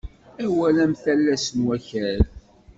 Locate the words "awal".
0.45-0.77